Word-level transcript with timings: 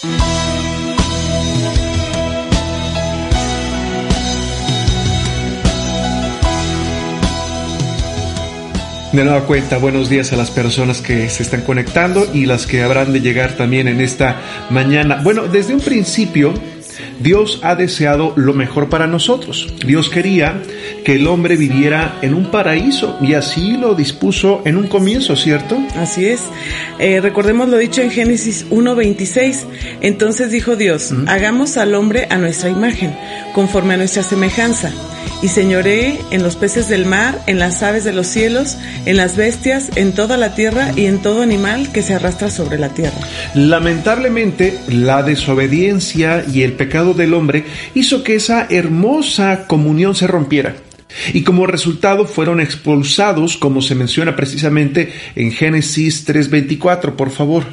De 0.00 0.04
nueva 9.24 9.40
cuenta, 9.46 9.78
buenos 9.78 10.08
días 10.08 10.32
a 10.32 10.36
las 10.36 10.52
personas 10.52 11.02
que 11.02 11.28
se 11.28 11.42
están 11.42 11.62
conectando 11.62 12.28
y 12.32 12.46
las 12.46 12.66
que 12.68 12.82
habrán 12.82 13.12
de 13.12 13.20
llegar 13.20 13.56
también 13.56 13.88
en 13.88 14.00
esta 14.00 14.40
mañana. 14.70 15.20
Bueno, 15.24 15.48
desde 15.48 15.74
un 15.74 15.80
principio, 15.80 16.54
Dios 17.18 17.58
ha 17.64 17.74
deseado 17.74 18.34
lo 18.36 18.54
mejor 18.54 18.88
para 18.88 19.08
nosotros. 19.08 19.66
Dios 19.84 20.08
quería 20.08 20.62
que 21.08 21.14
el 21.14 21.26
hombre 21.26 21.56
viviera 21.56 22.18
en 22.20 22.34
un 22.34 22.50
paraíso 22.50 23.16
y 23.22 23.32
así 23.32 23.78
lo 23.78 23.94
dispuso 23.94 24.60
en 24.66 24.76
un 24.76 24.88
comienzo, 24.88 25.36
¿cierto? 25.36 25.78
Así 25.96 26.26
es. 26.26 26.42
Eh, 26.98 27.22
recordemos 27.22 27.70
lo 27.70 27.78
dicho 27.78 28.02
en 28.02 28.10
Génesis 28.10 28.68
1.26. 28.68 29.64
Entonces 30.02 30.50
dijo 30.50 30.76
Dios, 30.76 31.14
hagamos 31.26 31.78
al 31.78 31.94
hombre 31.94 32.26
a 32.28 32.36
nuestra 32.36 32.68
imagen, 32.68 33.16
conforme 33.54 33.94
a 33.94 33.96
nuestra 33.96 34.22
semejanza 34.22 34.92
y 35.40 35.48
señoré 35.48 36.18
en 36.30 36.42
los 36.42 36.56
peces 36.56 36.90
del 36.90 37.06
mar, 37.06 37.40
en 37.46 37.58
las 37.58 37.82
aves 37.82 38.04
de 38.04 38.12
los 38.12 38.26
cielos, 38.26 38.76
en 39.06 39.16
las 39.16 39.34
bestias, 39.34 39.88
en 39.96 40.12
toda 40.12 40.36
la 40.36 40.54
tierra 40.54 40.92
y 40.94 41.06
en 41.06 41.22
todo 41.22 41.40
animal 41.40 41.90
que 41.90 42.02
se 42.02 42.12
arrastra 42.12 42.50
sobre 42.50 42.78
la 42.78 42.90
tierra. 42.90 43.16
Lamentablemente, 43.54 44.78
la 44.88 45.22
desobediencia 45.22 46.44
y 46.52 46.64
el 46.64 46.74
pecado 46.74 47.14
del 47.14 47.32
hombre 47.32 47.64
hizo 47.94 48.22
que 48.22 48.34
esa 48.34 48.66
hermosa 48.68 49.66
comunión 49.66 50.14
se 50.14 50.26
rompiera. 50.26 50.74
Y 51.32 51.42
como 51.42 51.66
resultado 51.66 52.24
fueron 52.24 52.60
expulsados, 52.60 53.56
como 53.56 53.82
se 53.82 53.94
menciona 53.94 54.36
precisamente 54.36 55.12
en 55.34 55.52
Génesis 55.52 56.26
3:24, 56.26 57.16
por 57.16 57.30
favor. 57.30 57.64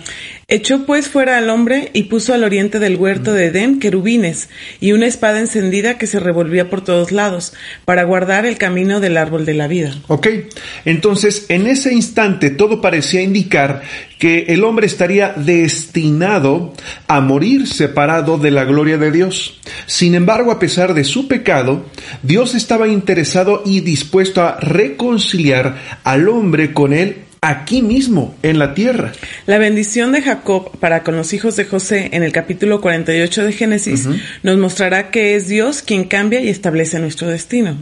Echó 0.48 0.86
pues 0.86 1.08
fuera 1.08 1.40
al 1.40 1.50
hombre 1.50 1.90
y 1.94 2.04
puso 2.04 2.32
al 2.32 2.44
oriente 2.44 2.78
del 2.78 2.98
huerto 2.98 3.34
de 3.34 3.48
Edén 3.48 3.80
querubines 3.80 4.48
y 4.80 4.92
una 4.92 5.08
espada 5.08 5.40
encendida 5.40 5.98
que 5.98 6.06
se 6.06 6.20
revolvía 6.20 6.70
por 6.70 6.84
todos 6.84 7.12
lados 7.12 7.54
para 7.84 8.04
guardar 8.04 8.46
el 8.46 8.60
camino 8.60 9.00
del 9.00 9.18
árbol 9.18 9.48
de 9.48 9.56
la 9.56 9.68
vida. 9.68 9.96
Ok, 10.08 10.28
entonces 10.86 11.48
en 11.50 11.66
ese 11.66 11.96
instante 11.96 12.52
todo 12.52 12.80
parecía 12.80 13.24
indicar 13.24 13.82
que 14.20 14.46
el 14.50 14.64
hombre 14.64 14.86
estaría 14.86 15.34
destinado 15.36 16.74
a 17.08 17.22
morir 17.22 17.66
separado 17.66 18.38
de 18.38 18.52
la 18.52 18.66
gloria 18.66 19.00
de 19.00 19.10
Dios. 19.10 19.60
Sin 19.88 20.14
embargo, 20.14 20.52
a 20.52 20.60
pesar 20.60 20.94
de 20.94 21.06
su 21.06 21.28
pecado, 21.28 21.88
Dios 22.22 22.54
estaba 22.54 22.88
interesado 22.88 23.64
y 23.66 23.80
dispuesto 23.80 24.44
a 24.44 24.60
reconciliar 24.60 26.00
al 26.04 26.30
hombre 26.30 26.72
con 26.72 26.94
él 26.94 27.26
aquí 27.42 27.82
mismo, 27.82 28.36
en 28.44 28.60
la 28.60 28.74
tierra. 28.74 29.12
La 29.46 29.58
bendición 29.58 30.12
de 30.12 30.22
Jacob 30.22 30.72
para 30.80 31.04
con 31.04 31.16
los 31.16 31.34
hijos 31.34 31.56
de 31.56 31.66
José 31.66 32.10
en 32.14 32.24
el 32.24 32.32
capítulo 32.32 32.82
48 32.82 33.44
de 33.44 33.52
Génesis 33.52 34.08
nos 34.44 34.58
mostrará 34.58 35.12
que 35.12 35.36
es 35.36 35.48
Dios 35.48 35.82
quien 35.82 36.06
cambia 36.06 36.40
y 36.42 36.50
establece 36.50 37.00
nuestro 37.00 37.28
destino. 37.28 37.78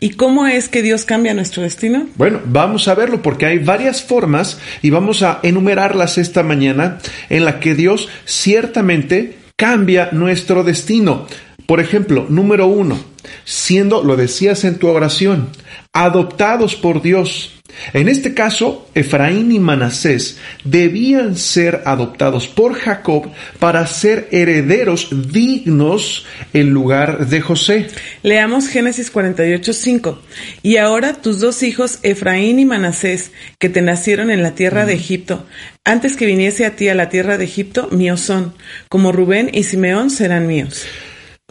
¿Y 0.00 0.10
cómo 0.10 0.46
es 0.46 0.68
que 0.68 0.82
Dios 0.82 1.04
cambia 1.04 1.34
nuestro 1.34 1.62
destino? 1.62 2.08
Bueno, 2.16 2.40
vamos 2.44 2.88
a 2.88 2.94
verlo 2.94 3.22
porque 3.22 3.46
hay 3.46 3.58
varias 3.58 4.02
formas 4.02 4.58
y 4.82 4.90
vamos 4.90 5.22
a 5.22 5.40
enumerarlas 5.42 6.18
esta 6.18 6.42
mañana 6.42 6.98
en 7.28 7.44
la 7.44 7.60
que 7.60 7.74
Dios 7.74 8.08
ciertamente 8.24 9.36
cambia 9.56 10.10
nuestro 10.12 10.64
destino. 10.64 11.26
Por 11.66 11.80
ejemplo, 11.80 12.26
número 12.28 12.66
uno, 12.66 12.98
siendo, 13.44 14.02
lo 14.04 14.16
decías 14.16 14.64
en 14.64 14.78
tu 14.78 14.88
oración, 14.88 15.48
adoptados 15.92 16.76
por 16.76 17.02
Dios. 17.02 17.55
En 17.92 18.08
este 18.08 18.34
caso, 18.34 18.88
Efraín 18.94 19.52
y 19.52 19.58
Manasés 19.58 20.38
debían 20.64 21.36
ser 21.36 21.82
adoptados 21.84 22.48
por 22.48 22.74
Jacob 22.74 23.30
para 23.58 23.86
ser 23.86 24.28
herederos 24.30 25.08
dignos 25.32 26.26
en 26.52 26.70
lugar 26.70 27.26
de 27.28 27.40
José. 27.40 27.88
Leamos 28.22 28.68
Génesis 28.68 29.12
48:5. 29.12 30.18
Y 30.62 30.76
ahora 30.76 31.14
tus 31.14 31.40
dos 31.40 31.62
hijos, 31.62 31.98
Efraín 32.02 32.58
y 32.58 32.64
Manasés, 32.64 33.32
que 33.58 33.68
te 33.68 33.82
nacieron 33.82 34.30
en 34.30 34.42
la 34.42 34.54
tierra 34.54 34.86
de 34.86 34.94
Egipto, 34.94 35.46
antes 35.84 36.16
que 36.16 36.26
viniese 36.26 36.66
a 36.66 36.74
ti 36.74 36.88
a 36.88 36.94
la 36.94 37.08
tierra 37.08 37.38
de 37.38 37.44
Egipto, 37.44 37.88
míos 37.92 38.20
son, 38.20 38.54
como 38.88 39.12
Rubén 39.12 39.50
y 39.52 39.62
Simeón 39.62 40.10
serán 40.10 40.46
míos. 40.46 40.84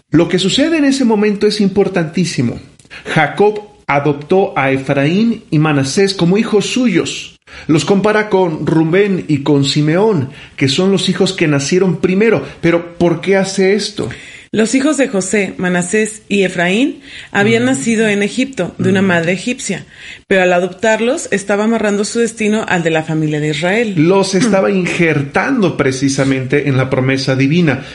Lo 0.10 0.28
que 0.28 0.40
sucede 0.40 0.78
en 0.78 0.86
ese 0.86 1.06
momento 1.06 1.48
es 1.48 1.62
importantísimo. 1.62 2.60
Jacob 3.06 3.75
adoptó 3.88 4.58
a 4.58 4.72
Efraín 4.72 5.44
y 5.52 5.60
Manasés 5.60 6.14
como 6.14 6.38
hijos 6.38 6.66
suyos. 6.66 7.38
Los 7.68 7.86
compara 7.86 8.30
con 8.30 8.66
Rubén 8.66 9.26
y 9.28 9.40
con 9.40 9.66
Simeón, 9.66 10.30
que 10.56 10.68
son 10.68 10.92
los 10.92 11.10
hijos 11.10 11.34
que 11.34 11.48
nacieron 11.48 11.98
primero. 11.98 12.44
Pero 12.62 12.98
¿por 12.98 13.22
qué 13.22 13.38
hace 13.38 13.76
esto? 13.76 14.10
Los 14.52 14.74
hijos 14.74 14.96
de 14.96 15.10
José, 15.10 15.54
Manasés 15.58 16.22
y 16.30 16.44
Efraín 16.44 17.02
habían 17.32 17.66
nacido 17.66 18.08
en 18.08 18.24
Egipto 18.24 18.74
de 18.78 18.90
una 18.90 19.02
madre 19.02 19.34
egipcia, 19.34 19.86
pero 20.28 20.44
al 20.44 20.54
adoptarlos 20.54 21.28
estaba 21.32 21.66
amarrando 21.66 22.06
su 22.06 22.20
destino 22.20 22.64
al 22.66 22.82
de 22.82 22.90
la 22.90 23.04
familia 23.04 23.42
de 23.42 23.50
Israel. 23.50 23.96
Los 23.98 24.34
estaba 24.36 24.72
injertando 24.72 25.76
precisamente 25.76 26.70
en 26.70 26.78
la 26.78 26.90
promesa 26.90 27.36
divina. 27.36 27.86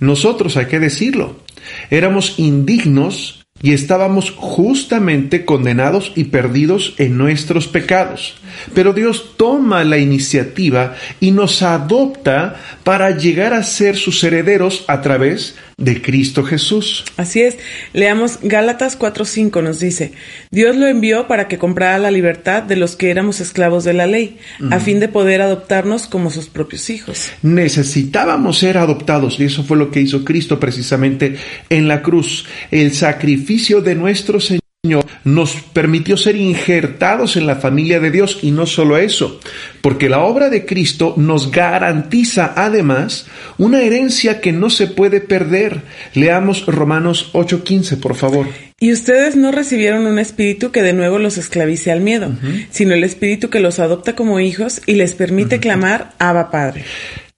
Nosotros, 0.00 0.58
hay 0.58 0.66
que 0.66 0.78
decirlo, 0.78 1.40
éramos 1.90 2.34
indignos 2.38 3.39
y 3.62 3.72
estábamos 3.72 4.32
justamente 4.36 5.44
condenados 5.44 6.12
y 6.14 6.24
perdidos 6.24 6.94
en 6.98 7.18
nuestros 7.18 7.68
pecados. 7.68 8.36
Pero 8.74 8.92
Dios 8.92 9.34
toma 9.36 9.84
la 9.84 9.98
iniciativa 9.98 10.94
y 11.20 11.30
nos 11.30 11.62
adopta 11.62 12.56
para 12.84 13.10
llegar 13.16 13.52
a 13.52 13.62
ser 13.62 13.96
sus 13.96 14.22
herederos 14.24 14.84
a 14.88 15.02
través 15.02 15.56
de 15.76 16.02
Cristo 16.02 16.44
Jesús. 16.44 17.04
Así 17.16 17.40
es. 17.40 17.58
Leamos 17.92 18.38
Gálatas 18.42 18.98
4:5 18.98 19.62
nos 19.62 19.80
dice, 19.80 20.12
Dios 20.50 20.76
lo 20.76 20.86
envió 20.86 21.26
para 21.26 21.48
que 21.48 21.58
comprara 21.58 21.98
la 21.98 22.10
libertad 22.10 22.62
de 22.62 22.76
los 22.76 22.96
que 22.96 23.10
éramos 23.10 23.40
esclavos 23.40 23.84
de 23.84 23.94
la 23.94 24.06
ley, 24.06 24.38
a 24.70 24.78
fin 24.78 25.00
de 25.00 25.08
poder 25.08 25.40
adoptarnos 25.40 26.06
como 26.06 26.30
sus 26.30 26.48
propios 26.48 26.90
hijos. 26.90 27.30
Necesitábamos 27.42 28.58
ser 28.58 28.76
adoptados 28.76 29.40
y 29.40 29.44
eso 29.44 29.64
fue 29.64 29.78
lo 29.78 29.90
que 29.90 30.00
hizo 30.00 30.24
Cristo 30.24 30.60
precisamente 30.60 31.36
en 31.70 31.88
la 31.88 32.02
cruz. 32.02 32.46
El 32.70 32.92
sacrificio 32.92 33.49
de 33.50 33.96
nuestro 33.96 34.38
Señor 34.38 34.60
nos 35.24 35.56
permitió 35.74 36.16
ser 36.16 36.36
injertados 36.36 37.36
en 37.36 37.46
la 37.46 37.56
familia 37.56 37.98
de 37.98 38.12
Dios 38.12 38.38
y 38.42 38.52
no 38.52 38.64
solo 38.64 38.96
eso, 38.96 39.40
porque 39.82 40.08
la 40.08 40.20
obra 40.20 40.50
de 40.50 40.64
Cristo 40.64 41.14
nos 41.16 41.50
garantiza 41.50 42.54
además 42.56 43.26
una 43.58 43.82
herencia 43.82 44.40
que 44.40 44.52
no 44.52 44.70
se 44.70 44.86
puede 44.86 45.20
perder. 45.20 45.82
Leamos 46.14 46.64
Romanos 46.64 47.30
8:15, 47.32 47.96
por 47.96 48.14
favor. 48.14 48.46
Y 48.78 48.92
ustedes 48.92 49.34
no 49.34 49.50
recibieron 49.50 50.06
un 50.06 50.20
espíritu 50.20 50.70
que 50.70 50.82
de 50.82 50.92
nuevo 50.92 51.18
los 51.18 51.36
esclavice 51.36 51.90
al 51.90 52.00
miedo, 52.00 52.32
sino 52.70 52.94
el 52.94 53.02
espíritu 53.02 53.50
que 53.50 53.60
los 53.60 53.80
adopta 53.80 54.14
como 54.14 54.38
hijos 54.38 54.80
y 54.86 54.94
les 54.94 55.12
permite 55.12 55.58
clamar 55.58 56.12
Abba 56.18 56.50
Padre. 56.50 56.84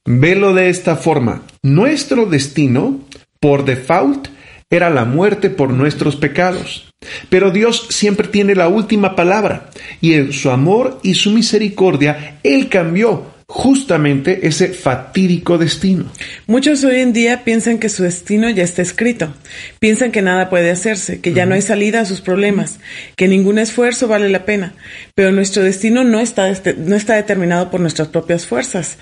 Velo 0.04 0.52
de 0.52 0.68
esta 0.68 0.96
forma. 0.96 1.42
Nuestro 1.62 2.26
destino, 2.26 3.00
por 3.40 3.64
default, 3.64 4.28
era 4.72 4.91
la 4.91 5.05
muerte 5.05 5.50
por 5.50 5.71
nuestros 5.71 6.16
pecados. 6.16 6.91
Pero 7.28 7.50
Dios 7.50 7.87
siempre 7.91 8.27
tiene 8.27 8.55
la 8.55 8.69
última 8.69 9.15
palabra 9.15 9.71
y 10.00 10.15
en 10.15 10.33
su 10.33 10.50
amor 10.50 10.99
y 11.03 11.15
su 11.15 11.31
misericordia 11.31 12.38
Él 12.43 12.69
cambió 12.69 13.31
justamente 13.47 14.47
ese 14.47 14.69
fatídico 14.69 15.59
destino. 15.59 16.06
Muchos 16.47 16.84
hoy 16.84 17.00
en 17.00 17.12
día 17.12 17.44
piensan 17.44 17.78
que 17.78 17.91
su 17.91 18.03
destino 18.03 18.49
ya 18.49 18.65
está 18.65 18.81
escrito, 18.81 19.34
piensan 19.78 20.10
que 20.10 20.22
nada 20.22 20.49
puede 20.49 20.71
hacerse, 20.71 21.21
que 21.21 21.34
ya 21.34 21.44
no 21.44 21.54
hay 21.54 21.60
salida 21.60 22.00
a 22.00 22.06
sus 22.06 22.22
problemas, 22.22 22.78
que 23.15 23.28
ningún 23.28 23.59
esfuerzo 23.59 24.09
vale 24.09 24.31
la 24.31 24.47
pena, 24.47 24.75
pero 25.15 25.33
nuestro 25.33 25.62
destino 25.62 26.03
no 26.03 26.21
está, 26.21 26.50
no 26.78 26.97
está 26.97 27.16
determinado 27.16 27.71
por 27.71 27.83
nuestras 27.83 28.09
propias 28.09 28.47
fuerzas 28.47 28.97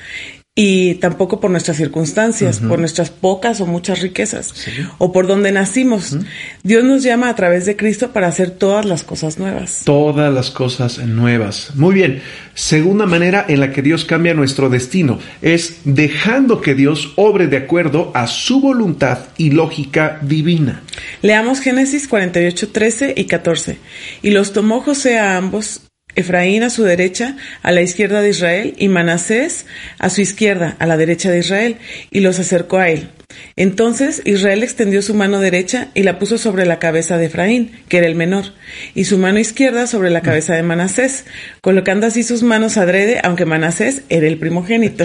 y 0.62 0.97
tampoco 0.97 1.41
por 1.41 1.50
nuestras 1.50 1.78
circunstancias, 1.78 2.60
por 2.60 2.78
nuestras 2.78 3.09
pocas 3.09 3.62
o 3.62 3.66
muchas 3.66 4.03
riquezas, 4.03 4.53
o 4.98 5.10
por 5.10 5.27
donde 5.27 5.53
nacimos. 5.53 6.18
Dios 6.62 6.84
nos 6.84 7.03
llama 7.03 7.30
a 7.30 7.34
través 7.34 7.65
de 7.65 7.77
Cristo 7.77 8.12
para 8.12 8.27
hacer 8.27 8.51
todas 8.51 8.84
las 8.84 9.03
cosas 9.03 9.39
nuevas. 9.39 9.80
Todas 9.86 10.30
las 10.30 10.51
cosas 10.51 10.98
nuevas. 10.98 11.71
Muy 11.77 11.95
bien. 11.95 12.21
Segunda 12.53 13.07
manera 13.07 13.47
en 13.48 13.59
la 13.60 13.72
que 13.72 13.80
Dios 13.80 14.04
cambia 14.04 14.34
nuestro 14.34 14.68
destino 14.68 15.18
es 15.41 15.78
dejando 15.84 16.60
que 16.60 16.74
Dios 16.74 17.15
obre 17.16 17.47
de 17.47 17.56
acuerdo 17.56 18.10
a 18.13 18.27
su 18.27 18.60
voluntad 18.60 19.21
y 19.39 19.53
lógica 19.53 20.18
divina. 20.21 20.83
Leamos 21.22 21.60
Génesis 21.60 22.06
48, 22.06 22.68
13 22.68 23.15
y 23.16 23.24
14. 23.24 23.78
Y 24.21 24.28
los 24.28 24.53
tomó 24.53 24.83
José 24.83 25.18
a 25.18 25.39
ambos 25.39 25.80
Efraín 26.15 26.62
a 26.62 26.71
su 26.71 26.84
derecha, 26.84 27.36
a 27.62 27.72
la 27.72 27.83
izquierda 27.83 28.22
de 28.22 28.30
Israel, 28.30 28.74
y 28.78 28.89
Manasés 28.89 29.66
a 29.98 30.10
su 30.10 30.21
izquierda, 30.21 30.77
a 30.78 30.86
la 30.86 30.97
derecha 30.97 31.30
de 31.30 31.39
Israel, 31.39 31.77
y 32.10 32.21
los 32.21 32.39
acercó 32.39 32.78
a 32.78 32.89
él. 32.89 33.09
Entonces 33.57 34.22
Israel 34.24 34.62
extendió 34.62 35.03
su 35.03 35.15
mano 35.15 35.41
derecha 35.41 35.89
y 35.95 36.03
la 36.03 36.18
puso 36.18 36.39
sobre 36.39 36.66
la 36.66 36.78
cabeza 36.78 37.18
de 37.18 37.27
Efraín, 37.27 37.72
que 37.89 37.98
era 37.98 38.07
el 38.07 38.15
menor, 38.15 38.53
y 38.95 39.04
su 39.04 39.18
mano 39.18 39.39
izquierda 39.39 39.86
sobre 39.86 40.10
la 40.10 40.22
cabeza 40.22 40.54
de 40.54 40.62
Manasés, 40.62 41.24
colocando 41.60 42.07
así 42.07 42.22
sus 42.22 42.42
manos 42.42 42.77
adrede, 42.77 43.21
aunque 43.22 43.45
Manasés 43.45 44.03
era 44.09 44.27
el 44.27 44.39
primogénito. 44.39 45.04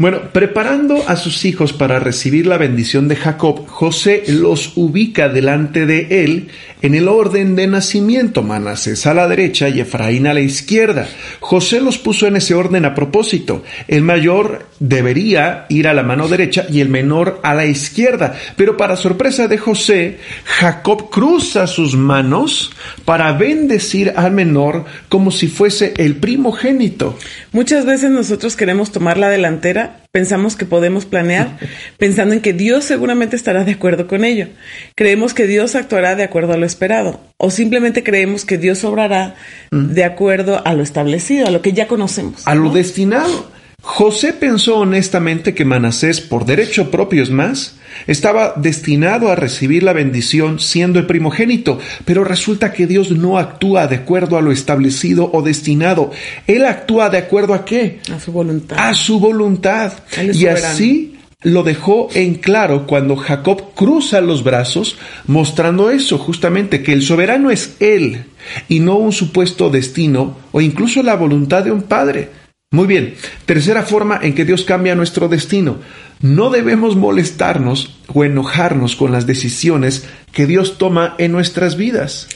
Bueno, 0.00 0.32
preparando 0.32 1.06
a 1.08 1.16
sus 1.16 1.44
hijos 1.44 1.74
para 1.74 1.98
recibir 1.98 2.46
la 2.46 2.56
bendición 2.56 3.06
de 3.06 3.16
Jacob, 3.16 3.66
José 3.66 4.22
los 4.28 4.72
ubica 4.78 5.28
delante 5.28 5.84
de 5.84 6.24
él 6.24 6.48
en 6.80 6.94
el 6.94 7.06
orden 7.06 7.54
de 7.54 7.66
nacimiento, 7.66 8.42
Manasés 8.42 9.06
a 9.06 9.12
la 9.12 9.28
derecha 9.28 9.68
y 9.68 9.80
Efraín 9.80 10.26
a 10.26 10.32
la 10.32 10.40
izquierda. 10.40 11.06
José 11.40 11.82
los 11.82 11.98
puso 11.98 12.26
en 12.26 12.36
ese 12.36 12.54
orden 12.54 12.86
a 12.86 12.94
propósito. 12.94 13.62
El 13.88 14.00
mayor 14.00 14.70
debería 14.78 15.66
ir 15.68 15.86
a 15.86 15.92
la 15.92 16.02
mano 16.02 16.28
derecha 16.28 16.64
y 16.70 16.80
el 16.80 16.88
menor 16.88 17.38
a 17.42 17.52
la 17.52 17.66
izquierda. 17.66 18.34
Pero 18.56 18.78
para 18.78 18.96
sorpresa 18.96 19.48
de 19.48 19.58
José, 19.58 20.18
Jacob 20.44 21.10
cruza 21.10 21.66
sus 21.66 21.94
manos 21.94 22.72
para 23.04 23.32
bendecir 23.32 24.14
al 24.16 24.32
menor 24.32 24.86
como 25.10 25.30
si 25.30 25.48
fuese 25.48 25.92
el 25.98 26.16
primogénito. 26.16 27.18
Muchas 27.52 27.84
veces 27.84 28.10
nosotros 28.10 28.56
queremos 28.56 28.90
tomar 28.92 29.18
la 29.18 29.28
delantera 29.28 29.89
pensamos 30.12 30.56
que 30.56 30.66
podemos 30.66 31.04
planear 31.04 31.58
pensando 31.98 32.34
en 32.34 32.40
que 32.40 32.52
Dios 32.52 32.84
seguramente 32.84 33.36
estará 33.36 33.64
de 33.64 33.72
acuerdo 33.72 34.06
con 34.06 34.24
ello. 34.24 34.48
Creemos 34.94 35.34
que 35.34 35.46
Dios 35.46 35.74
actuará 35.74 36.16
de 36.16 36.24
acuerdo 36.24 36.52
a 36.52 36.56
lo 36.56 36.66
esperado 36.66 37.20
o 37.36 37.50
simplemente 37.50 38.02
creemos 38.02 38.44
que 38.44 38.58
Dios 38.58 38.84
obrará 38.84 39.34
mm. 39.70 39.92
de 39.92 40.04
acuerdo 40.04 40.60
a 40.64 40.74
lo 40.74 40.82
establecido, 40.82 41.46
a 41.46 41.50
lo 41.50 41.62
que 41.62 41.72
ya 41.72 41.86
conocemos. 41.86 42.46
A 42.46 42.54
lo 42.54 42.70
destinado. 42.70 43.50
José 43.82 44.32
pensó 44.32 44.78
honestamente 44.78 45.54
que 45.54 45.64
Manasés, 45.64 46.20
por 46.20 46.44
derecho 46.44 46.90
propio 46.90 47.22
es 47.22 47.30
más, 47.30 47.76
estaba 48.06 48.54
destinado 48.56 49.30
a 49.30 49.36
recibir 49.36 49.82
la 49.82 49.92
bendición 49.92 50.60
siendo 50.60 50.98
el 50.98 51.06
primogénito, 51.06 51.78
pero 52.04 52.24
resulta 52.24 52.72
que 52.72 52.86
Dios 52.86 53.10
no 53.10 53.38
actúa 53.38 53.86
de 53.86 53.96
acuerdo 53.96 54.36
a 54.36 54.42
lo 54.42 54.52
establecido 54.52 55.30
o 55.32 55.42
destinado. 55.42 56.10
Él 56.46 56.64
actúa 56.66 57.10
de 57.10 57.18
acuerdo 57.18 57.54
a 57.54 57.64
qué? 57.64 58.00
A 58.14 58.20
su 58.20 58.32
voluntad. 58.32 58.78
A 58.78 58.94
su 58.94 59.18
voluntad. 59.18 59.92
Y 60.32 60.46
así 60.46 61.16
lo 61.42 61.62
dejó 61.62 62.08
en 62.12 62.34
claro 62.34 62.86
cuando 62.86 63.16
Jacob 63.16 63.72
cruza 63.74 64.20
los 64.20 64.44
brazos, 64.44 64.98
mostrando 65.26 65.90
eso, 65.90 66.18
justamente, 66.18 66.82
que 66.82 66.92
el 66.92 67.02
soberano 67.02 67.50
es 67.50 67.76
Él 67.80 68.24
y 68.68 68.80
no 68.80 68.96
un 68.96 69.12
supuesto 69.12 69.70
destino 69.70 70.36
o 70.52 70.60
incluso 70.60 71.02
la 71.02 71.16
voluntad 71.16 71.64
de 71.64 71.72
un 71.72 71.82
padre. 71.82 72.39
Muy 72.72 72.86
bien, 72.86 73.16
tercera 73.46 73.82
forma 73.82 74.20
en 74.22 74.32
que 74.32 74.44
Dios 74.44 74.62
cambia 74.62 74.94
nuestro 74.94 75.26
destino. 75.26 75.78
No 76.20 76.50
debemos 76.50 76.94
molestarnos 76.94 77.98
o 78.06 78.22
enojarnos 78.22 78.94
con 78.94 79.10
las 79.10 79.26
decisiones 79.26 80.08
que 80.30 80.46
Dios 80.46 80.78
toma 80.78 81.16
en 81.18 81.32
nuestras 81.32 81.76
vidas. 81.76 82.28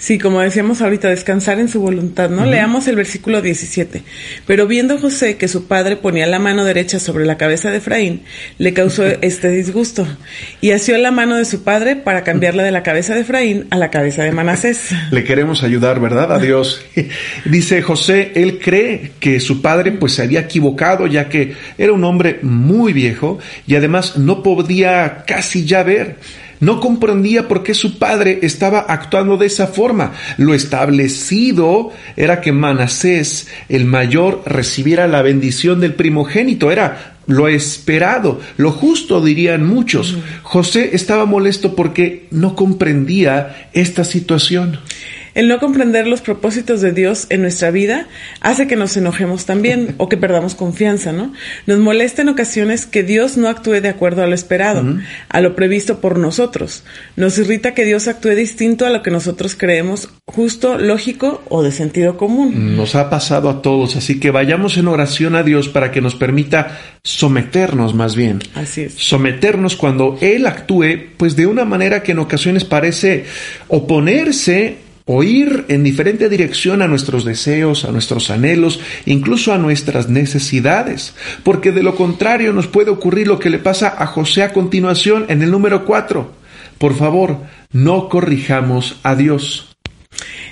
Sí, 0.00 0.18
como 0.18 0.40
decíamos 0.40 0.80
ahorita, 0.80 1.10
descansar 1.10 1.60
en 1.60 1.68
su 1.68 1.78
voluntad, 1.82 2.30
¿no? 2.30 2.46
Leamos 2.46 2.88
el 2.88 2.96
versículo 2.96 3.42
17. 3.42 4.02
Pero 4.46 4.66
viendo 4.66 4.96
José 4.96 5.36
que 5.36 5.46
su 5.46 5.66
padre 5.66 5.96
ponía 5.96 6.26
la 6.26 6.38
mano 6.38 6.64
derecha 6.64 6.98
sobre 6.98 7.26
la 7.26 7.36
cabeza 7.36 7.70
de 7.70 7.76
Efraín, 7.76 8.22
le 8.56 8.72
causó 8.72 9.04
este 9.04 9.50
disgusto 9.50 10.06
y 10.62 10.70
asió 10.70 10.96
la 10.96 11.10
mano 11.10 11.36
de 11.36 11.44
su 11.44 11.64
padre 11.64 11.96
para 11.96 12.24
cambiarla 12.24 12.62
de 12.62 12.70
la 12.70 12.82
cabeza 12.82 13.14
de 13.14 13.20
Efraín 13.20 13.66
a 13.68 13.76
la 13.76 13.90
cabeza 13.90 14.22
de 14.22 14.32
Manasés. 14.32 14.88
Le 15.10 15.22
queremos 15.22 15.62
ayudar, 15.62 16.00
¿verdad? 16.00 16.32
A 16.32 16.38
Dios. 16.38 16.82
Dice 17.44 17.82
José, 17.82 18.32
él 18.36 18.58
cree 18.58 19.12
que 19.20 19.38
su 19.38 19.60
padre 19.60 19.92
pues 19.92 20.14
se 20.14 20.22
había 20.22 20.40
equivocado 20.40 21.06
ya 21.08 21.28
que 21.28 21.52
era 21.76 21.92
un 21.92 22.04
hombre 22.04 22.38
muy 22.40 22.94
viejo 22.94 23.38
y 23.66 23.74
además 23.74 24.16
no 24.16 24.42
podía 24.42 25.24
casi 25.26 25.66
ya 25.66 25.82
ver. 25.82 26.16
No 26.60 26.78
comprendía 26.78 27.48
por 27.48 27.62
qué 27.62 27.74
su 27.74 27.98
padre 27.98 28.38
estaba 28.42 28.80
actuando 28.80 29.36
de 29.36 29.46
esa 29.46 29.66
forma. 29.66 30.12
Lo 30.36 30.54
establecido 30.54 31.90
era 32.16 32.40
que 32.40 32.52
Manasés, 32.52 33.48
el 33.68 33.86
mayor, 33.86 34.42
recibiera 34.44 35.08
la 35.08 35.22
bendición 35.22 35.80
del 35.80 35.94
primogénito. 35.94 36.70
Era 36.70 37.16
lo 37.26 37.48
esperado, 37.48 38.40
lo 38.56 38.72
justo, 38.72 39.24
dirían 39.24 39.66
muchos. 39.66 40.16
José 40.42 40.90
estaba 40.92 41.24
molesto 41.24 41.74
porque 41.74 42.26
no 42.30 42.54
comprendía 42.54 43.68
esta 43.72 44.04
situación. 44.04 44.80
El 45.34 45.48
no 45.48 45.58
comprender 45.58 46.06
los 46.06 46.20
propósitos 46.20 46.80
de 46.80 46.92
Dios 46.92 47.26
en 47.30 47.42
nuestra 47.42 47.70
vida 47.70 48.06
hace 48.40 48.66
que 48.66 48.76
nos 48.76 48.96
enojemos 48.96 49.46
también 49.46 49.94
o 49.98 50.08
que 50.08 50.16
perdamos 50.16 50.54
confianza, 50.54 51.12
¿no? 51.12 51.32
Nos 51.66 51.78
molesta 51.78 52.22
en 52.22 52.28
ocasiones 52.28 52.86
que 52.86 53.02
Dios 53.02 53.36
no 53.36 53.48
actúe 53.48 53.80
de 53.80 53.88
acuerdo 53.88 54.22
a 54.22 54.26
lo 54.26 54.34
esperado, 54.34 54.98
a 55.28 55.40
lo 55.40 55.54
previsto 55.54 56.00
por 56.00 56.18
nosotros. 56.18 56.84
Nos 57.16 57.38
irrita 57.38 57.74
que 57.74 57.84
Dios 57.84 58.08
actúe 58.08 58.30
distinto 58.30 58.86
a 58.86 58.90
lo 58.90 59.02
que 59.02 59.10
nosotros 59.10 59.54
creemos 59.56 60.08
justo, 60.26 60.78
lógico 60.78 61.42
o 61.48 61.62
de 61.62 61.72
sentido 61.72 62.16
común. 62.16 62.76
Nos 62.76 62.94
ha 62.94 63.10
pasado 63.10 63.50
a 63.50 63.62
todos, 63.62 63.96
así 63.96 64.20
que 64.20 64.30
vayamos 64.30 64.76
en 64.78 64.88
oración 64.88 65.34
a 65.34 65.42
Dios 65.42 65.68
para 65.68 65.90
que 65.90 66.00
nos 66.00 66.14
permita 66.14 66.78
someternos 67.02 67.94
más 67.94 68.16
bien. 68.16 68.40
Así 68.54 68.82
es. 68.82 68.94
Someternos 68.94 69.76
cuando 69.76 70.18
Él 70.20 70.46
actúe, 70.46 71.10
pues 71.16 71.36
de 71.36 71.46
una 71.46 71.64
manera 71.64 72.02
que 72.02 72.12
en 72.12 72.18
ocasiones 72.18 72.64
parece 72.64 73.24
oponerse 73.68 74.89
o 75.12 75.24
ir 75.24 75.64
en 75.66 75.82
diferente 75.82 76.28
dirección 76.28 76.82
a 76.82 76.86
nuestros 76.86 77.24
deseos, 77.24 77.84
a 77.84 77.90
nuestros 77.90 78.30
anhelos, 78.30 78.78
incluso 79.06 79.52
a 79.52 79.58
nuestras 79.58 80.08
necesidades, 80.08 81.16
porque 81.42 81.72
de 81.72 81.82
lo 81.82 81.96
contrario 81.96 82.52
nos 82.52 82.68
puede 82.68 82.92
ocurrir 82.92 83.26
lo 83.26 83.40
que 83.40 83.50
le 83.50 83.58
pasa 83.58 83.92
a 83.98 84.06
José 84.06 84.44
a 84.44 84.52
continuación 84.52 85.26
en 85.28 85.42
el 85.42 85.50
número 85.50 85.84
4. 85.84 86.30
Por 86.78 86.96
favor, 86.96 87.38
no 87.72 88.08
corrijamos 88.08 89.00
a 89.02 89.16
Dios. 89.16 89.74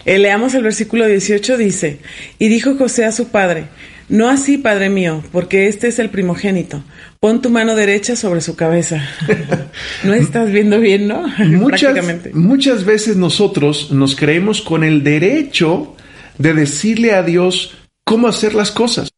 Eh, 0.04 0.18
leamos 0.18 0.54
el 0.54 0.64
versículo 0.64 1.06
18, 1.06 1.56
dice, 1.56 2.00
y 2.40 2.48
dijo 2.48 2.74
José 2.74 3.04
a 3.04 3.12
su 3.12 3.28
padre, 3.28 3.66
no 4.08 4.28
así, 4.28 4.58
Padre 4.58 4.88
mío, 4.88 5.22
porque 5.32 5.68
este 5.68 5.88
es 5.88 5.98
el 5.98 6.10
primogénito. 6.10 6.82
Pon 7.20 7.42
tu 7.42 7.50
mano 7.50 7.74
derecha 7.74 8.16
sobre 8.16 8.40
su 8.40 8.56
cabeza. 8.56 9.06
no 10.04 10.14
estás 10.14 10.50
viendo 10.50 10.80
bien, 10.80 11.08
¿no? 11.08 11.26
Muchas, 11.46 11.94
muchas 12.32 12.84
veces 12.84 13.16
nosotros 13.16 13.90
nos 13.92 14.16
creemos 14.16 14.62
con 14.62 14.84
el 14.84 15.02
derecho 15.02 15.94
de 16.38 16.54
decirle 16.54 17.12
a 17.12 17.22
Dios 17.22 17.76
cómo 18.04 18.28
hacer 18.28 18.54
las 18.54 18.70
cosas. 18.70 19.10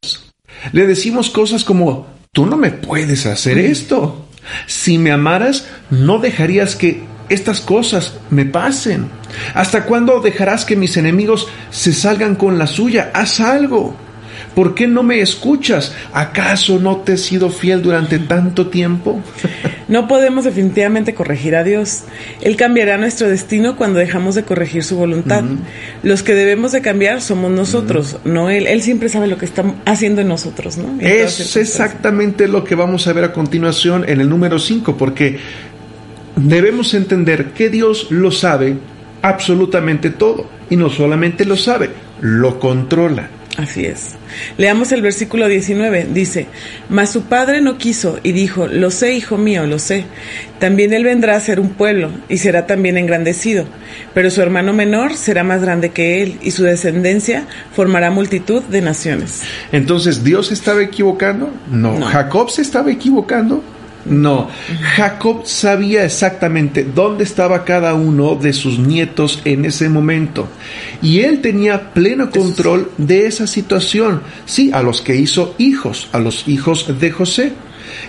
Le 0.72 0.86
decimos 0.86 1.30
cosas 1.30 1.62
como, 1.62 2.08
tú 2.32 2.46
no 2.46 2.56
me 2.56 2.72
puedes 2.72 3.26
hacer 3.26 3.56
mm. 3.56 3.70
esto. 3.70 4.26
Si 4.66 4.98
me 4.98 5.12
amaras, 5.12 5.68
no 5.90 6.18
dejarías 6.18 6.74
que 6.74 7.02
estas 7.28 7.60
cosas 7.60 8.14
me 8.30 8.44
pasen. 8.44 9.08
¿Hasta 9.54 9.84
cuándo 9.84 10.20
dejarás 10.20 10.64
que 10.64 10.74
mis 10.74 10.96
enemigos 10.96 11.46
se 11.70 11.92
salgan 11.92 12.34
con 12.34 12.58
la 12.58 12.66
suya? 12.66 13.12
Haz 13.14 13.40
algo. 13.40 13.94
¿Por 14.54 14.74
qué 14.74 14.86
no 14.86 15.02
me 15.02 15.20
escuchas? 15.20 15.94
¿Acaso 16.12 16.78
no 16.78 16.98
te 16.98 17.14
he 17.14 17.16
sido 17.16 17.50
fiel 17.50 17.82
durante 17.82 18.18
tanto 18.18 18.68
tiempo? 18.68 19.20
No 19.90 20.06
podemos 20.06 20.44
definitivamente 20.44 21.14
corregir 21.14 21.56
a 21.56 21.64
Dios. 21.64 22.04
Él 22.42 22.54
cambiará 22.54 22.96
nuestro 22.96 23.28
destino 23.28 23.74
cuando 23.74 23.98
dejamos 23.98 24.36
de 24.36 24.44
corregir 24.44 24.84
su 24.84 24.94
voluntad. 24.94 25.42
Los 26.04 26.22
que 26.22 26.36
debemos 26.36 26.70
de 26.70 26.80
cambiar 26.80 27.20
somos 27.20 27.50
nosotros, 27.50 28.18
no 28.24 28.50
Él. 28.50 28.68
Él 28.68 28.82
siempre 28.82 29.08
sabe 29.08 29.26
lo 29.26 29.36
que 29.36 29.46
está 29.46 29.64
haciendo 29.86 30.20
en 30.20 30.28
nosotros, 30.28 30.78
¿no? 30.78 30.96
es 31.00 31.56
exactamente 31.56 32.46
lo 32.46 32.62
que 32.62 32.76
vamos 32.76 33.08
a 33.08 33.12
ver 33.12 33.24
a 33.24 33.32
continuación 33.32 34.04
en 34.08 34.20
el 34.20 34.28
número 34.28 34.60
5, 34.60 34.96
porque 34.96 35.40
debemos 36.36 36.94
entender 36.94 37.46
que 37.46 37.68
Dios 37.68 38.12
lo 38.12 38.30
sabe 38.30 38.76
absolutamente 39.22 40.10
todo. 40.10 40.46
Y 40.70 40.76
no 40.76 40.88
solamente 40.88 41.44
lo 41.44 41.56
sabe, 41.56 41.90
lo 42.20 42.60
controla. 42.60 43.28
Así 43.56 43.84
es. 43.84 44.10
Leamos 44.58 44.92
el 44.92 45.02
versículo 45.02 45.48
19. 45.48 46.08
Dice, 46.12 46.46
Mas 46.88 47.10
su 47.10 47.22
padre 47.22 47.60
no 47.60 47.78
quiso 47.78 48.18
y 48.22 48.32
dijo, 48.32 48.68
Lo 48.68 48.90
sé, 48.90 49.14
hijo 49.14 49.36
mío, 49.38 49.66
lo 49.66 49.78
sé. 49.78 50.04
También 50.58 50.92
él 50.92 51.04
vendrá 51.04 51.36
a 51.36 51.40
ser 51.40 51.58
un 51.58 51.70
pueblo 51.70 52.10
y 52.28 52.38
será 52.38 52.66
también 52.66 52.96
engrandecido. 52.96 53.64
Pero 54.14 54.30
su 54.30 54.40
hermano 54.40 54.72
menor 54.72 55.14
será 55.14 55.42
más 55.42 55.62
grande 55.62 55.90
que 55.90 56.22
él 56.22 56.38
y 56.42 56.52
su 56.52 56.62
descendencia 56.62 57.46
formará 57.74 58.10
multitud 58.10 58.62
de 58.62 58.82
naciones. 58.82 59.42
Entonces, 59.72 60.22
¿Dios 60.22 60.52
estaba 60.52 60.82
equivocando? 60.82 61.52
no. 61.70 61.98
no. 61.98 62.06
¿Jacob 62.06 62.50
se 62.50 62.62
estaba 62.62 62.90
equivocando? 62.92 63.62
No, 64.04 64.48
Jacob 64.96 65.42
sabía 65.44 66.04
exactamente 66.04 66.84
dónde 66.84 67.24
estaba 67.24 67.64
cada 67.64 67.94
uno 67.94 68.34
de 68.34 68.52
sus 68.52 68.78
nietos 68.78 69.42
en 69.44 69.64
ese 69.64 69.88
momento. 69.88 70.48
Y 71.02 71.20
él 71.20 71.40
tenía 71.40 71.92
pleno 71.92 72.30
control 72.30 72.90
de 72.96 73.26
esa 73.26 73.46
situación. 73.46 74.22
Sí, 74.46 74.70
a 74.72 74.82
los 74.82 75.02
que 75.02 75.16
hizo 75.16 75.54
hijos, 75.58 76.08
a 76.12 76.18
los 76.18 76.48
hijos 76.48 76.98
de 76.98 77.10
José. 77.10 77.52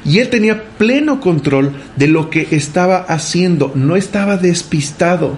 Y 0.05 0.19
él 0.19 0.29
tenía 0.29 0.63
pleno 0.77 1.19
control 1.19 1.73
de 1.95 2.07
lo 2.07 2.29
que 2.29 2.47
estaba 2.51 2.97
haciendo. 2.97 3.71
No 3.75 3.95
estaba 3.95 4.37
despistado. 4.37 5.37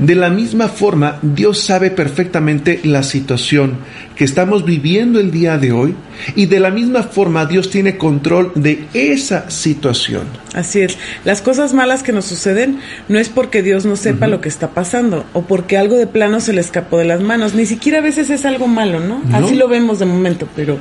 De 0.00 0.14
la 0.14 0.30
misma 0.30 0.68
forma, 0.68 1.18
Dios 1.20 1.60
sabe 1.60 1.90
perfectamente 1.90 2.80
la 2.84 3.02
situación 3.02 3.76
que 4.16 4.24
estamos 4.24 4.64
viviendo 4.64 5.20
el 5.20 5.30
día 5.30 5.58
de 5.58 5.72
hoy 5.72 5.94
y 6.34 6.46
de 6.46 6.58
la 6.58 6.70
misma 6.70 7.02
forma 7.02 7.44
Dios 7.44 7.68
tiene 7.68 7.98
control 7.98 8.50
de 8.54 8.86
esa 8.94 9.50
situación. 9.50 10.22
Así 10.54 10.80
es, 10.80 10.96
las 11.26 11.42
cosas 11.42 11.74
malas 11.74 12.02
que 12.02 12.12
nos 12.12 12.24
suceden 12.24 12.78
no 13.08 13.18
es 13.18 13.28
porque 13.28 13.62
Dios 13.62 13.84
no 13.84 13.94
sepa 13.94 14.26
lo 14.26 14.40
que 14.40 14.48
está 14.48 14.70
pasando 14.70 15.26
o 15.34 15.42
porque 15.42 15.76
algo 15.76 15.96
de 15.96 16.06
plano 16.06 16.40
se 16.40 16.54
le 16.54 16.62
escapó 16.62 16.96
de 16.96 17.04
las 17.04 17.20
manos, 17.20 17.54
ni 17.54 17.66
siquiera 17.66 17.98
a 17.98 18.02
veces 18.02 18.30
es 18.30 18.46
algo 18.46 18.68
malo, 18.68 19.00
¿no? 19.00 19.22
Así 19.34 19.54
lo 19.54 19.68
vemos 19.68 19.98
de 19.98 20.06
momento, 20.06 20.48
pero 20.56 20.78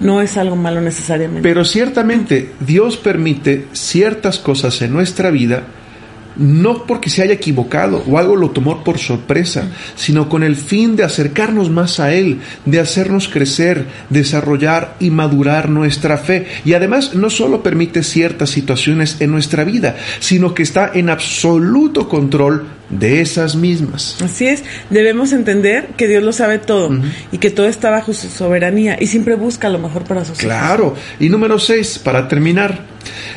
no 0.00 0.20
es 0.20 0.36
algo 0.36 0.56
malo 0.56 0.82
necesariamente. 0.82 1.42
Pero 1.42 1.64
ciertamente 1.64 2.52
Dios 2.60 2.98
permite 2.98 3.68
ciertas 3.72 4.38
cosas 4.38 4.82
en 4.82 4.92
nuestra 4.92 5.30
vida 5.30 5.64
no 6.40 6.86
porque 6.86 7.10
se 7.10 7.22
haya 7.22 7.34
equivocado 7.34 8.02
o 8.08 8.18
algo 8.18 8.34
lo 8.34 8.50
tomó 8.50 8.82
por 8.82 8.98
sorpresa, 8.98 9.68
sino 9.94 10.28
con 10.28 10.42
el 10.42 10.56
fin 10.56 10.96
de 10.96 11.04
acercarnos 11.04 11.70
más 11.70 12.00
a 12.00 12.14
Él, 12.14 12.40
de 12.64 12.80
hacernos 12.80 13.28
crecer, 13.28 13.84
desarrollar 14.08 14.96
y 14.98 15.10
madurar 15.10 15.68
nuestra 15.68 16.16
fe. 16.16 16.46
Y 16.64 16.72
además 16.72 17.14
no 17.14 17.28
solo 17.30 17.62
permite 17.62 18.02
ciertas 18.02 18.50
situaciones 18.50 19.20
en 19.20 19.30
nuestra 19.30 19.64
vida, 19.64 19.96
sino 20.18 20.54
que 20.54 20.62
está 20.62 20.90
en 20.94 21.10
absoluto 21.10 22.08
control 22.08 22.66
de 22.88 23.20
esas 23.20 23.54
mismas. 23.54 24.16
Así 24.22 24.46
es, 24.46 24.64
debemos 24.88 25.32
entender 25.32 25.88
que 25.96 26.08
Dios 26.08 26.24
lo 26.24 26.32
sabe 26.32 26.58
todo 26.58 26.90
y 27.30 27.38
que 27.38 27.50
todo 27.50 27.66
está 27.66 27.90
bajo 27.90 28.12
su 28.12 28.28
soberanía 28.28 28.96
y 28.98 29.06
siempre 29.06 29.36
busca 29.36 29.68
lo 29.68 29.78
mejor 29.78 30.04
para 30.04 30.24
sus 30.24 30.38
Claro, 30.38 30.94
y 31.20 31.28
número 31.28 31.58
seis, 31.58 32.00
para 32.02 32.26
terminar, 32.26 32.80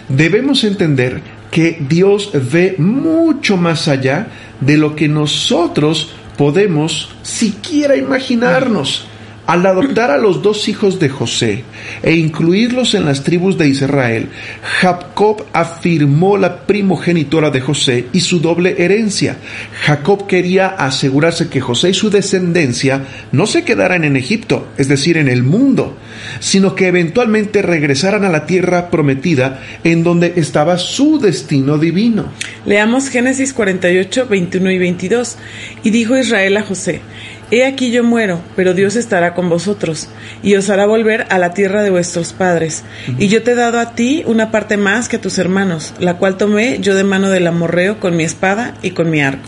debemos 0.09 0.63
entender 0.63 1.42
que 1.53 1.77
Dios 1.87 2.31
ve 2.33 2.73
mucho 2.79 3.57
más 3.57 3.87
allá 3.87 4.27
de 4.59 4.75
lo 4.75 4.95
que 4.95 5.07
nosotros 5.07 6.09
podemos 6.35 7.09
siquiera 7.21 7.95
imaginarnos. 7.95 9.05
Al 9.45 9.65
adoptar 9.65 10.09
a 10.09 10.17
los 10.17 10.41
dos 10.41 10.69
hijos 10.69 10.99
de 10.99 11.09
José 11.09 11.63
e 12.01 12.13
incluirlos 12.13 12.93
en 12.93 13.03
las 13.03 13.23
tribus 13.23 13.57
de 13.57 13.67
Israel, 13.67 14.29
Jacob 14.79 15.43
afirmó 15.51 16.37
la 16.37 16.61
primogenitura 16.65 17.49
de 17.49 17.59
José 17.59 18.07
y 18.13 18.21
su 18.21 18.39
doble 18.39 18.75
herencia. 18.77 19.35
Jacob 19.81 20.27
quería 20.27 20.67
asegurarse 20.67 21.49
que 21.49 21.59
José 21.59 21.89
y 21.89 21.93
su 21.93 22.09
descendencia 22.09 23.03
no 23.33 23.45
se 23.45 23.63
quedaran 23.63 24.05
en 24.05 24.15
Egipto, 24.15 24.69
es 24.77 24.87
decir, 24.87 25.17
en 25.17 25.27
el 25.27 25.43
mundo, 25.43 25.97
sino 26.39 26.73
que 26.73 26.87
eventualmente 26.87 27.61
regresaran 27.61 28.23
a 28.23 28.29
la 28.29 28.45
tierra 28.45 28.89
prometida 28.89 29.61
en 29.83 30.03
donde 30.03 30.33
estaba 30.37 30.77
su 30.77 31.19
destino 31.19 31.77
divino. 31.77 32.31
Leamos 32.65 33.09
Génesis 33.09 33.51
48, 33.53 34.27
21 34.29 34.71
y 34.71 34.77
22. 34.77 35.37
Y 35.83 35.89
dijo 35.89 36.17
Israel 36.17 36.55
a 36.57 36.63
José, 36.63 37.01
He 37.53 37.67
aquí 37.67 37.91
yo 37.91 38.03
muero, 38.03 38.41
pero 38.55 38.73
Dios 38.73 38.95
estará 38.95 39.35
con 39.35 39.47
vosotros, 39.47 40.07
y 40.41 40.55
os 40.55 40.71
hará 40.71 40.87
volver 40.87 41.27
a 41.29 41.37
la 41.37 41.53
tierra 41.53 41.83
de 41.83 41.91
vuestros 41.91 42.33
padres. 42.33 42.83
Y 43.19 43.27
yo 43.27 43.43
te 43.43 43.51
he 43.51 43.55
dado 43.55 43.77
a 43.77 43.93
ti 43.93 44.23
una 44.25 44.49
parte 44.49 44.75
más 44.75 45.07
que 45.07 45.17
a 45.17 45.21
tus 45.21 45.37
hermanos, 45.37 45.93
la 45.99 46.15
cual 46.15 46.35
tomé 46.35 46.79
yo 46.79 46.95
de 46.95 47.03
mano 47.03 47.29
del 47.29 47.45
amorreo 47.45 47.99
con 47.99 48.17
mi 48.17 48.23
espada 48.23 48.73
y 48.81 48.89
con 48.89 49.11
mi 49.11 49.21
arco. 49.21 49.47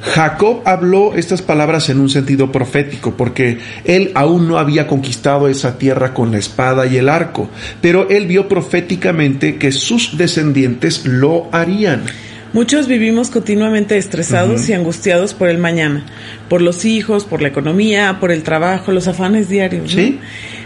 Jacob 0.00 0.62
habló 0.64 1.12
estas 1.16 1.42
palabras 1.42 1.90
en 1.90 2.00
un 2.00 2.08
sentido 2.08 2.50
profético, 2.50 3.14
porque 3.14 3.58
él 3.84 4.10
aún 4.14 4.48
no 4.48 4.56
había 4.56 4.86
conquistado 4.86 5.48
esa 5.48 5.76
tierra 5.76 6.14
con 6.14 6.32
la 6.32 6.38
espada 6.38 6.86
y 6.86 6.96
el 6.96 7.10
arco, 7.10 7.50
pero 7.82 8.08
él 8.08 8.26
vio 8.26 8.48
proféticamente 8.48 9.56
que 9.56 9.70
sus 9.70 10.16
descendientes 10.16 11.04
lo 11.04 11.50
harían. 11.52 12.04
Muchos 12.52 12.88
vivimos 12.88 13.30
continuamente 13.30 13.98
estresados 13.98 14.68
y 14.68 14.72
angustiados 14.72 15.34
por 15.34 15.48
el 15.48 15.58
mañana, 15.58 16.04
por 16.48 16.62
los 16.62 16.84
hijos, 16.84 17.24
por 17.24 17.42
la 17.42 17.48
economía, 17.48 18.18
por 18.20 18.32
el 18.32 18.42
trabajo, 18.42 18.90
los 18.92 19.06
afanes 19.06 19.48
diarios. 19.48 19.92
¿Sí? 19.92 20.18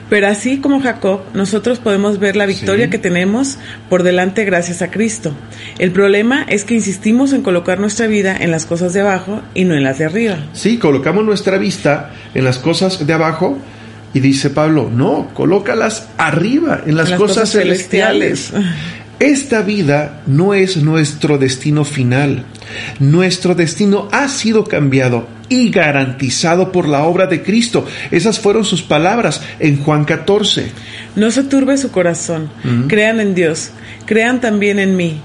Pero 0.09 0.29
así 0.29 0.59
como 0.59 0.81
Jacob, 0.81 1.23
nosotros 1.33 1.79
podemos 1.79 2.19
ver 2.19 2.37
la 2.37 2.45
victoria 2.45 2.91
que 2.91 2.99
tenemos 2.99 3.57
por 3.89 4.03
delante 4.03 4.45
gracias 4.45 4.83
a 4.83 4.91
Cristo. 4.91 5.33
El 5.79 5.91
problema 5.91 6.45
es 6.49 6.65
que 6.65 6.75
insistimos 6.75 7.33
en 7.33 7.43
colocar 7.43 7.81
nuestra 7.81 8.07
vida 8.07 8.37
en 8.39 8.51
las 8.51 8.67
cosas 8.67 8.93
de 8.93 9.01
abajo 9.01 9.41
y 9.55 9.65
no 9.65 9.75
en 9.75 9.83
las 9.83 9.99
de 9.99 10.05
arriba. 10.05 10.37
Sí, 10.53 10.77
colocamos 10.77 11.25
nuestra 11.25 11.57
vista 11.57 12.11
en 12.35 12.45
las 12.45 12.59
cosas 12.59 13.07
de 13.07 13.13
abajo 13.13 13.59
y 14.15 14.21
dice 14.21 14.51
Pablo, 14.51 14.91
no, 14.93 15.31
colócalas 15.33 16.09
arriba, 16.19 16.83
en 16.87 16.97
las, 16.97 17.13
cosas, 17.13 17.51
celestiales. 17.51 18.53
Esta 19.23 19.63
vida 19.63 20.21
no 20.27 20.53
es 20.53 20.79
nuestro 20.79 21.39
destino 21.39 21.85
final. 21.85 22.45
Nuestro 22.99 23.55
destino 23.55 24.09
ha 24.11 24.29
sido 24.29 24.65
cambiado 24.65 25.29
y 25.49 25.71
garantizado 25.71 26.73
por 26.73 26.89
la 26.89 27.05
obra 27.05 27.29
de 27.29 27.41
Cristo. 27.45 27.87
Esas 28.11 28.41
fueron 28.41 28.65
sus 28.65 28.83
palabras 28.83 29.41
en 29.61 29.81
Juan 29.81 30.07
14. 30.07 30.73
No 31.15 31.31
se 31.31 31.45
turbe 31.45 31.79
su 31.79 31.93
corazón. 31.93 32.51
Crean 32.89 33.21
en 33.21 33.37
Dios. 33.37 33.71
Crean 34.07 34.41
también 34.41 34.81
en 34.81 34.97
mí. 34.97 35.21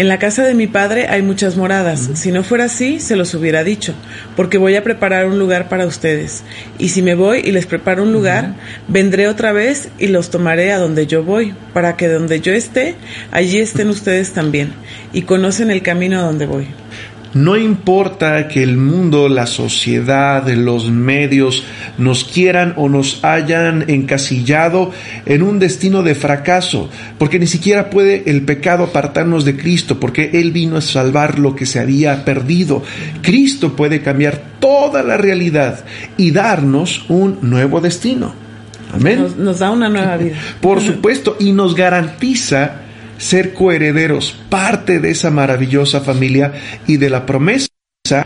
En 0.00 0.08
la 0.08 0.18
casa 0.18 0.44
de 0.44 0.54
mi 0.54 0.66
padre 0.66 1.08
hay 1.08 1.20
muchas 1.20 1.58
moradas. 1.58 2.08
Si 2.14 2.32
no 2.32 2.42
fuera 2.42 2.64
así, 2.64 3.00
se 3.00 3.16
los 3.16 3.34
hubiera 3.34 3.64
dicho, 3.64 3.92
porque 4.34 4.56
voy 4.56 4.74
a 4.74 4.82
preparar 4.82 5.26
un 5.26 5.38
lugar 5.38 5.68
para 5.68 5.84
ustedes. 5.84 6.42
Y 6.78 6.88
si 6.88 7.02
me 7.02 7.14
voy 7.14 7.40
y 7.40 7.52
les 7.52 7.66
preparo 7.66 8.04
un 8.04 8.10
lugar, 8.14 8.54
vendré 8.88 9.28
otra 9.28 9.52
vez 9.52 9.90
y 9.98 10.06
los 10.06 10.30
tomaré 10.30 10.72
a 10.72 10.78
donde 10.78 11.06
yo 11.06 11.22
voy, 11.22 11.52
para 11.74 11.98
que 11.98 12.08
donde 12.08 12.40
yo 12.40 12.54
esté, 12.54 12.94
allí 13.30 13.58
estén 13.58 13.90
ustedes 13.90 14.32
también, 14.32 14.72
y 15.12 15.20
conocen 15.20 15.70
el 15.70 15.82
camino 15.82 16.18
a 16.18 16.22
donde 16.22 16.46
voy. 16.46 16.79
No 17.32 17.56
importa 17.56 18.48
que 18.48 18.62
el 18.62 18.76
mundo, 18.76 19.28
la 19.28 19.46
sociedad, 19.46 20.48
los 20.48 20.90
medios 20.90 21.62
nos 21.96 22.24
quieran 22.24 22.74
o 22.76 22.88
nos 22.88 23.24
hayan 23.24 23.88
encasillado 23.88 24.90
en 25.26 25.42
un 25.42 25.60
destino 25.60 26.02
de 26.02 26.16
fracaso, 26.16 26.90
porque 27.18 27.38
ni 27.38 27.46
siquiera 27.46 27.88
puede 27.88 28.24
el 28.26 28.42
pecado 28.42 28.84
apartarnos 28.84 29.44
de 29.44 29.56
Cristo, 29.56 30.00
porque 30.00 30.30
Él 30.34 30.50
vino 30.50 30.76
a 30.76 30.80
salvar 30.80 31.38
lo 31.38 31.54
que 31.54 31.66
se 31.66 31.78
había 31.78 32.24
perdido. 32.24 32.82
Cristo 33.22 33.76
puede 33.76 34.02
cambiar 34.02 34.40
toda 34.58 35.04
la 35.04 35.16
realidad 35.16 35.84
y 36.16 36.32
darnos 36.32 37.04
un 37.08 37.38
nuevo 37.42 37.80
destino. 37.80 38.34
Amén. 38.92 39.24
Nos, 39.38 39.60
da 39.60 39.70
una 39.70 39.88
nueva 39.88 40.16
vida. 40.16 40.36
Por 40.60 40.80
supuesto, 40.80 41.36
y 41.38 41.52
nos 41.52 41.76
garantiza 41.76 42.89
ser 43.20 43.52
coherederos, 43.52 44.34
parte 44.48 44.98
de 44.98 45.10
esa 45.10 45.30
maravillosa 45.30 46.00
familia 46.00 46.54
y 46.86 46.96
de 46.96 47.10
la 47.10 47.26
promesa 47.26 47.68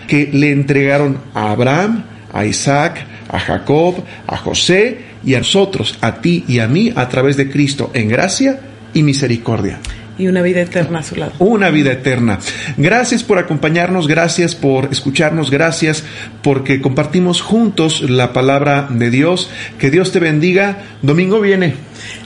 que 0.06 0.30
le 0.32 0.52
entregaron 0.52 1.18
a 1.34 1.50
Abraham, 1.50 2.04
a 2.32 2.46
Isaac, 2.46 3.04
a 3.28 3.40
Jacob, 3.40 4.04
a 4.26 4.36
José 4.36 4.98
y 5.24 5.34
a 5.34 5.38
nosotros, 5.38 5.98
a 6.00 6.20
ti 6.20 6.44
y 6.46 6.60
a 6.60 6.68
mí, 6.68 6.92
a 6.94 7.08
través 7.08 7.36
de 7.36 7.50
Cristo, 7.50 7.90
en 7.92 8.08
gracia 8.08 8.60
y 8.94 9.02
misericordia. 9.02 9.80
Y 10.16 10.28
una 10.28 10.42
vida 10.42 10.60
eterna 10.60 11.00
a 11.00 11.02
su 11.02 11.16
lado. 11.16 11.32
Una 11.40 11.70
vida 11.70 11.90
eterna. 11.90 12.38
Gracias 12.76 13.24
por 13.24 13.38
acompañarnos, 13.38 14.06
gracias 14.06 14.54
por 14.54 14.90
escucharnos, 14.92 15.50
gracias 15.50 16.04
porque 16.40 16.80
compartimos 16.80 17.42
juntos 17.42 18.08
la 18.08 18.32
palabra 18.32 18.86
de 18.88 19.10
Dios. 19.10 19.50
Que 19.76 19.90
Dios 19.90 20.12
te 20.12 20.20
bendiga. 20.20 20.78
Domingo 21.02 21.40
viene. 21.40 21.74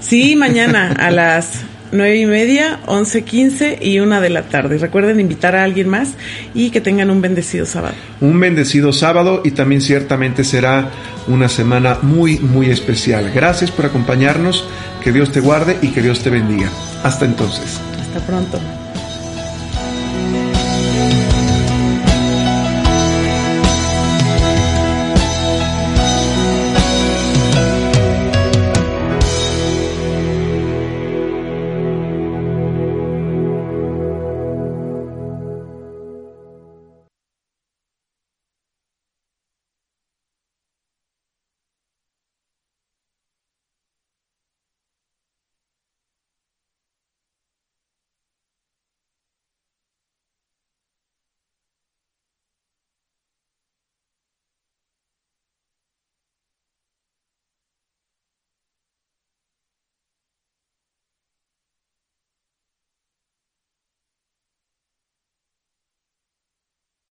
Sí, 0.00 0.36
mañana 0.36 0.92
a 0.92 1.10
las 1.10 1.62
nueve 1.92 2.16
y 2.16 2.26
media, 2.26 2.80
once, 2.86 3.22
quince 3.22 3.78
y 3.80 4.00
una 4.00 4.20
de 4.20 4.30
la 4.30 4.42
tarde. 4.42 4.78
Recuerden 4.78 5.20
invitar 5.20 5.56
a 5.56 5.64
alguien 5.64 5.88
más 5.88 6.14
y 6.54 6.70
que 6.70 6.80
tengan 6.80 7.10
un 7.10 7.20
bendecido 7.20 7.66
sábado. 7.66 7.94
Un 8.20 8.38
bendecido 8.40 8.92
sábado 8.92 9.42
y 9.44 9.52
también 9.52 9.80
ciertamente 9.80 10.44
será 10.44 10.90
una 11.26 11.48
semana 11.48 11.98
muy, 12.02 12.38
muy 12.38 12.70
especial. 12.70 13.30
Gracias 13.34 13.70
por 13.70 13.86
acompañarnos, 13.86 14.66
que 15.02 15.12
Dios 15.12 15.30
te 15.30 15.40
guarde 15.40 15.76
y 15.82 15.88
que 15.88 16.02
Dios 16.02 16.22
te 16.22 16.30
bendiga. 16.30 16.68
Hasta 17.02 17.24
entonces. 17.24 17.78
Hasta 18.00 18.20
pronto. 18.20 18.58